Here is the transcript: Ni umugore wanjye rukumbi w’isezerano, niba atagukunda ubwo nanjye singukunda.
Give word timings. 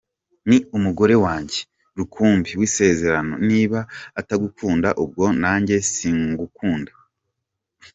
Ni 0.49 0.57
umugore 0.77 1.15
wanjye 1.25 1.59
rukumbi 1.97 2.49
w’isezerano, 2.59 3.33
niba 3.49 3.79
atagukunda 4.19 4.89
ubwo 5.03 5.25
nanjye 5.41 5.75
singukunda. 5.93 6.93